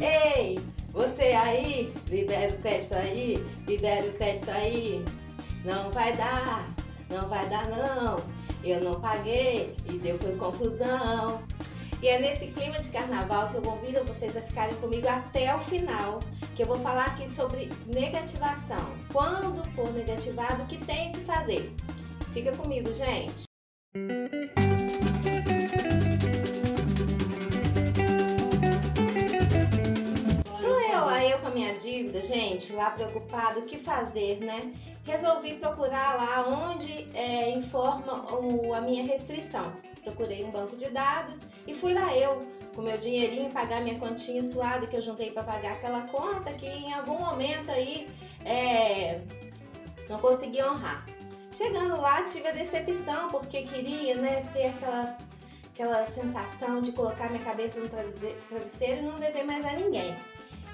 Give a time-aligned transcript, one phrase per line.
[0.00, 0.58] Ei,
[0.90, 5.04] você aí, libera o crédito aí, libera o crédito aí.
[5.64, 6.68] Não vai dar,
[7.08, 8.16] não vai dar não.
[8.64, 11.40] Eu não paguei e deu foi confusão.
[12.02, 15.60] E é nesse clima de carnaval que eu convido vocês a ficarem comigo até o
[15.60, 16.18] final,
[16.56, 18.90] que eu vou falar aqui sobre negativação.
[19.12, 21.72] Quando for negativado, o que tem que fazer?
[22.32, 23.44] Fica comigo, gente.
[23.94, 24.71] Então
[32.32, 34.72] gente, lá preocupado, o que fazer, né?
[35.04, 39.72] Resolvi procurar lá onde é, informa o, a minha restrição.
[40.02, 44.42] Procurei um banco de dados e fui lá eu, com meu dinheirinho, pagar minha continha
[44.42, 48.08] suada que eu juntei para pagar aquela conta que em algum momento aí
[48.44, 49.20] é,
[50.08, 51.04] não consegui honrar.
[51.50, 55.18] Chegando lá, tive a decepção, porque queria né, ter aquela,
[55.74, 60.16] aquela sensação de colocar minha cabeça no travesseiro e não dever mais a ninguém.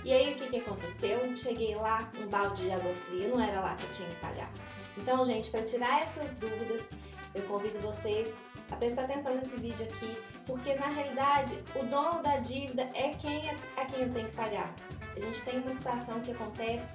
[0.04, 1.36] E aí o que, que aconteceu?
[1.36, 4.50] Cheguei lá, um balde de água fria, não era lá que eu tinha que pagar.
[4.96, 6.88] Então, gente, para tirar essas dúvidas,
[7.34, 8.34] eu convido vocês
[8.70, 13.48] a prestar atenção nesse vídeo aqui, porque na realidade o dono da dívida é quem
[13.48, 14.74] é, a quem eu tenho que pagar.
[15.16, 16.86] A gente tem uma situação que acontece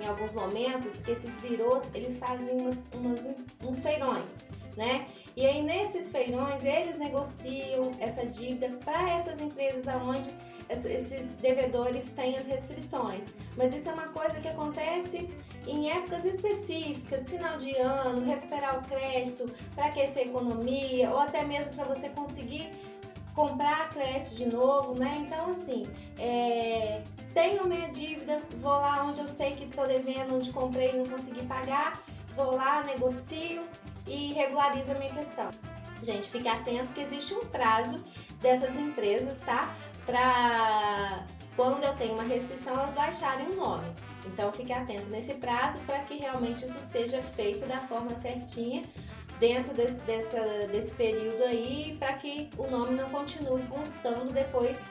[0.00, 3.28] em alguns momentos que esses birôs eles fazem umas, umas,
[3.64, 5.06] uns feirões, né?
[5.36, 10.30] E aí nesses feirões eles negociam essa dívida para essas empresas aonde
[10.68, 13.34] esses devedores têm as restrições.
[13.56, 15.28] Mas isso é uma coisa que acontece
[15.66, 21.44] em épocas específicas, final de ano, recuperar o crédito para aquecer a economia ou até
[21.44, 22.70] mesmo para você conseguir
[23.34, 25.24] comprar crédito de novo, né?
[25.26, 25.86] Então assim,
[26.18, 27.02] é,
[27.46, 31.06] tenho minha dívida, vou lá onde eu sei que estou devendo, onde comprei e não
[31.06, 32.02] consegui pagar,
[32.34, 33.62] vou lá, negocio
[34.04, 35.50] e regularizo a minha questão.
[36.02, 38.02] Gente, fique atento que existe um prazo
[38.42, 39.72] dessas empresas, tá?
[40.04, 41.24] Para
[41.54, 43.86] quando eu tenho uma restrição, elas baixarem o nome.
[44.26, 48.82] Então fique atento nesse prazo para que realmente isso seja feito da forma certinha
[49.38, 54.82] dentro desse, dessa, desse período aí, para que o nome não continue constando depois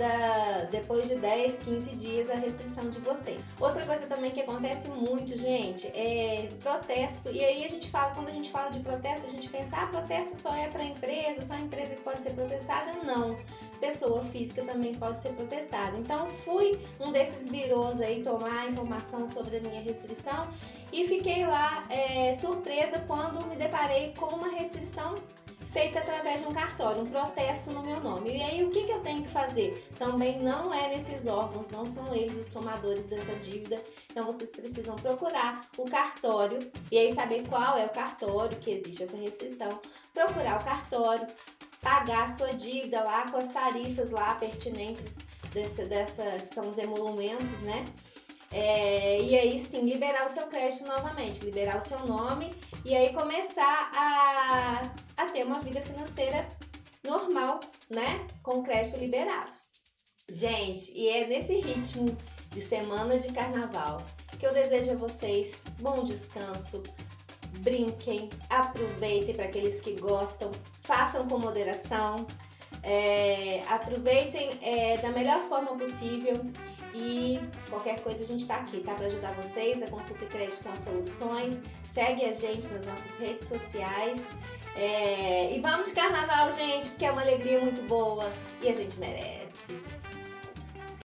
[0.00, 3.38] da, depois de 10, 15 dias a restrição de você.
[3.60, 7.30] Outra coisa também que acontece muito, gente, é protesto.
[7.30, 9.86] E aí a gente fala, quando a gente fala de protesto, a gente pensa, ah,
[9.88, 12.94] protesto só é para empresa, só a empresa que pode ser protestada.
[13.04, 13.36] Não.
[13.78, 15.98] Pessoa física também pode ser protestada.
[15.98, 20.48] Então fui um desses birôs aí tomar informação sobre a minha restrição
[20.90, 25.14] e fiquei lá é, surpresa quando me deparei com uma restrição
[25.72, 28.09] feita através de um cartório, um protesto no meu nome.
[28.70, 29.84] Que, que eu tenho que fazer?
[29.98, 33.82] Também não é nesses órgãos, não são eles os tomadores dessa dívida.
[34.10, 36.58] Então vocês precisam procurar o cartório
[36.90, 39.68] e aí saber qual é o cartório que existe essa restrição.
[40.14, 41.26] Procurar o cartório,
[41.80, 45.18] pagar a sua dívida lá com as tarifas lá pertinentes
[45.52, 47.84] desse, dessa, que são os emolumentos, né?
[48.52, 52.52] É, e aí sim liberar o seu crédito novamente, liberar o seu nome
[52.84, 54.82] e aí começar a,
[55.16, 56.48] a ter uma vida financeira
[57.04, 58.26] normal, né?
[58.42, 59.50] Com crédito liberado.
[60.28, 62.16] Gente, e é nesse ritmo
[62.50, 64.02] de semana de carnaval
[64.40, 66.82] que eu desejo a vocês bom descanso,
[67.58, 70.50] brinquem, aproveitem para aqueles que gostam,
[70.82, 72.26] façam com moderação,
[72.82, 76.34] é, aproveitem é, da melhor forma possível
[76.94, 78.94] e qualquer coisa a gente está aqui, tá?
[78.94, 81.60] Para ajudar vocês, a Consulta e Crédito com soluções.
[81.82, 84.24] Segue a gente nas nossas redes sociais.
[84.76, 85.54] É...
[85.54, 88.30] E vamos de carnaval, gente, porque é uma alegria muito boa
[88.62, 89.76] e a gente merece.